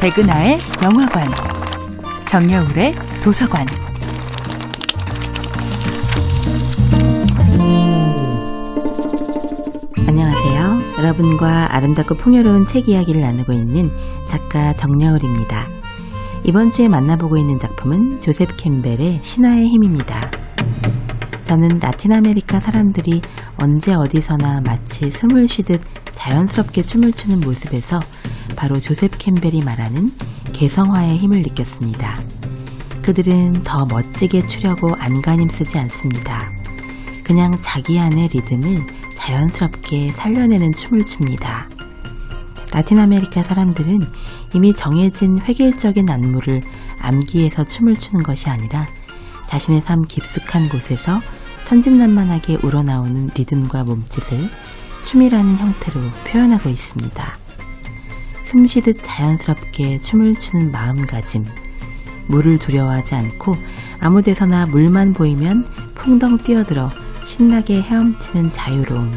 백은하의 0.00 0.58
영화관, 0.84 1.28
정여울의 2.24 2.94
도서관. 3.24 3.66
안녕하세요. 10.06 10.98
여러분과 10.98 11.74
아름답고 11.74 12.14
풍요로운 12.14 12.64
책 12.64 12.88
이야기를 12.88 13.20
나누고 13.20 13.52
있는 13.52 13.90
작가 14.24 14.72
정여울입니다. 14.72 15.66
이번 16.44 16.70
주에 16.70 16.86
만나보고 16.86 17.36
있는 17.36 17.58
작품은 17.58 18.18
조셉 18.18 18.56
캠벨의 18.56 19.18
신화의 19.22 19.66
힘입니다. 19.66 20.30
저는 21.42 21.80
라틴 21.80 22.12
아메리카 22.12 22.60
사람들이 22.60 23.20
언제 23.56 23.94
어디서나 23.94 24.60
마치 24.64 25.10
숨을 25.10 25.48
쉬듯 25.48 25.80
자연스럽게 26.12 26.82
춤을 26.82 27.12
추는 27.12 27.40
모습에서 27.40 27.98
바로 28.56 28.80
조셉 28.80 29.18
캠벨이 29.18 29.62
말하는 29.62 30.12
개성화의 30.52 31.18
힘을 31.18 31.42
느꼈습니다. 31.42 32.14
그들은 33.02 33.62
더 33.62 33.86
멋지게 33.86 34.44
추려고 34.44 34.94
안간힘 34.96 35.48
쓰지 35.48 35.78
않습니다. 35.78 36.50
그냥 37.24 37.56
자기 37.60 37.98
안의 37.98 38.28
리듬을 38.28 38.86
자연스럽게 39.14 40.12
살려내는 40.12 40.74
춤을 40.74 41.04
춥니다. 41.04 41.68
라틴 42.70 42.98
아메리카 42.98 43.42
사람들은 43.42 44.00
이미 44.54 44.74
정해진 44.74 45.38
획일적인 45.40 46.08
안무를 46.08 46.62
암기해서 47.00 47.64
춤을 47.64 47.96
추는 47.96 48.22
것이 48.22 48.48
아니라 48.48 48.86
자신의 49.46 49.80
삶 49.80 50.02
깊숙한 50.02 50.68
곳에서 50.68 51.20
천진난만하게 51.64 52.58
우러나오는 52.62 53.30
리듬과 53.34 53.84
몸짓을 53.84 54.50
춤이라는 55.04 55.56
형태로 55.56 56.00
표현하고 56.26 56.68
있습니다. 56.68 57.47
숨쉬듯 58.48 59.00
자연스럽게 59.02 59.98
춤을 59.98 60.34
추는 60.36 60.70
마음가짐, 60.70 61.44
물을 62.28 62.58
두려워하지 62.58 63.14
않고 63.14 63.58
아무 64.00 64.22
데서나 64.22 64.64
물만 64.64 65.12
보이면 65.12 65.66
풍덩 65.94 66.38
뛰어들어 66.38 66.90
신나게 67.26 67.82
헤엄치는 67.82 68.50
자유로움. 68.50 69.12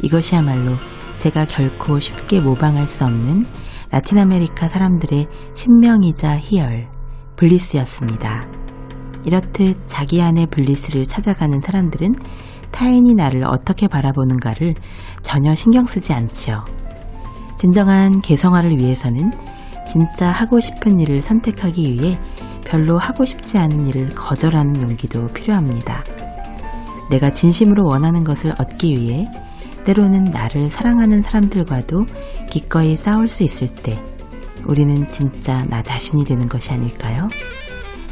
이것이야말로 0.00 0.76
제가 1.16 1.46
결코 1.46 1.98
쉽게 1.98 2.40
모방할 2.40 2.86
수 2.86 3.04
없는 3.04 3.46
라틴 3.90 4.18
아메리카 4.18 4.68
사람들의 4.68 5.26
신명이자 5.54 6.38
희열, 6.38 6.88
블리스였습니다. 7.34 8.46
이렇듯 9.24 9.78
자기 9.86 10.22
안의 10.22 10.46
블리스를 10.46 11.08
찾아가는 11.08 11.60
사람들은 11.60 12.14
타인이 12.70 13.12
나를 13.14 13.42
어떻게 13.42 13.88
바라보는가를 13.88 14.76
전혀 15.20 15.52
신경 15.56 15.84
쓰지 15.84 16.12
않지요. 16.12 16.64
진정한 17.56 18.20
개성화를 18.20 18.78
위해서는 18.78 19.32
진짜 19.86 20.30
하고 20.30 20.60
싶은 20.60 21.00
일을 21.00 21.22
선택하기 21.22 21.92
위해 21.92 22.18
별로 22.64 22.98
하고 22.98 23.24
싶지 23.24 23.58
않은 23.58 23.86
일을 23.88 24.10
거절하는 24.10 24.80
용기도 24.82 25.26
필요합니다. 25.28 26.02
내가 27.10 27.30
진심으로 27.30 27.86
원하는 27.86 28.24
것을 28.24 28.52
얻기 28.58 28.96
위해 28.96 29.28
때로는 29.84 30.24
나를 30.24 30.70
사랑하는 30.70 31.22
사람들과도 31.22 32.06
기꺼이 32.48 32.96
싸울 32.96 33.28
수 33.28 33.42
있을 33.42 33.68
때 33.68 34.02
우리는 34.64 35.08
진짜 35.10 35.64
나 35.64 35.82
자신이 35.82 36.24
되는 36.24 36.48
것이 36.48 36.70
아닐까요? 36.70 37.28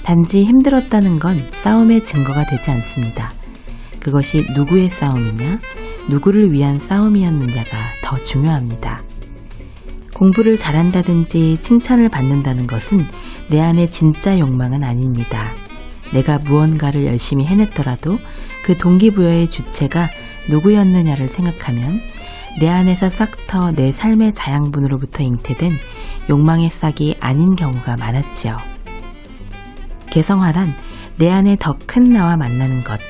단지 0.03 0.45
힘들었다는 0.45 1.19
건 1.19 1.49
싸움의 1.55 2.03
증거가 2.03 2.45
되지 2.45 2.71
않습니다. 2.73 3.33
그것이 4.01 4.45
누구의 4.57 4.91
싸움이냐, 4.91 5.61
누구를 6.09 6.53
위한 6.53 6.81
싸움이었느냐가 6.81 7.77
더 8.03 8.21
중요합니다. 8.21 9.03
공부를 10.21 10.59
잘한다든지 10.59 11.57
칭찬을 11.63 12.11
받는다는 12.11 12.67
것은 12.67 13.07
내 13.49 13.59
안의 13.59 13.89
진짜 13.89 14.39
욕망은 14.39 14.84
아닙니다. 14.84 15.50
내가 16.12 16.39
무언가를 16.39 17.06
열심히 17.06 17.47
해냈더라도 17.47 18.19
그 18.62 18.77
동기부여의 18.77 19.49
주체가 19.49 20.11
누구였느냐를 20.50 21.31
생각하면 21.31 22.03
내 22.61 22.69
안에서 22.69 23.09
싹터 23.09 23.72
내 23.72 23.93
삶의 23.93 24.34
자양분으로부터 24.34 25.22
잉태된 25.22 25.72
욕망의 26.28 26.69
싹이 26.69 27.17
아닌 27.19 27.55
경우가 27.55 27.97
많았지요. 27.97 28.59
개성화란 30.11 30.75
내 31.17 31.31
안에 31.31 31.56
더큰 31.59 32.11
나와 32.11 32.37
만나는 32.37 32.84
것, 32.84 33.00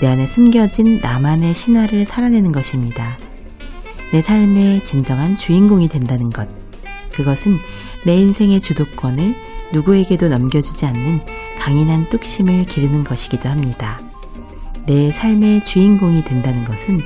내 0.00 0.06
안에 0.06 0.26
숨겨진 0.26 1.00
나만의 1.00 1.54
신화를 1.54 2.06
살아내는 2.06 2.52
것입니다. 2.52 3.18
내 4.12 4.20
삶의 4.20 4.82
진정한 4.84 5.34
주인공이 5.34 5.88
된다는 5.88 6.30
것. 6.30 6.48
그것은 7.12 7.58
내 8.04 8.16
인생의 8.16 8.60
주도권을 8.60 9.34
누구에게도 9.72 10.28
넘겨주지 10.28 10.86
않는 10.86 11.20
강인한 11.58 12.08
뚝심을 12.08 12.66
기르는 12.66 13.04
것이기도 13.04 13.48
합니다. 13.48 14.00
내 14.86 15.10
삶의 15.10 15.60
주인공이 15.62 16.22
된다는 16.24 16.64
것은 16.64 17.00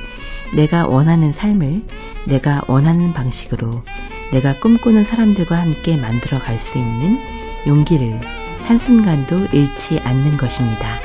내가 0.55 0.85
원하는 0.87 1.31
삶을 1.31 1.83
내가 2.25 2.61
원하는 2.67 3.13
방식으로 3.13 3.83
내가 4.31 4.53
꿈꾸는 4.59 5.03
사람들과 5.03 5.55
함께 5.59 5.97
만들어 5.97 6.37
갈 6.39 6.59
수 6.59 6.77
있는 6.77 7.17
용기를 7.67 8.19
한순간도 8.65 9.47
잃지 9.51 9.99
않는 10.03 10.37
것입니다. 10.37 10.99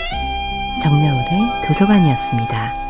정여울의 0.82 1.66
도서관이었습니다. 1.66 2.85